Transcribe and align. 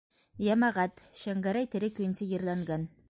Йәмәғәт, 0.45 1.03
Шәңгәрәй 1.23 1.69
тере 1.77 1.91
көйөнсә 1.99 2.29
ерләнгән. 2.33 2.91